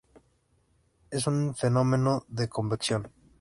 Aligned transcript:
Es 1.11 1.27
un 1.27 1.53
fenómeno 1.53 2.25
de 2.27 2.49
convección. 2.49 3.11